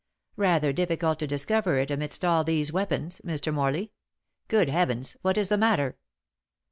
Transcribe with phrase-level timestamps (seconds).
[0.37, 3.53] "Rather difficult to discover it amidst all these weapons, Mr.
[3.53, 3.91] Morley.
[4.47, 5.15] Good heavens!
[5.21, 5.95] what is the matter?"